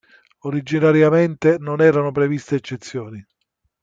[0.45, 3.23] Originariamente non erano previste eccezioni.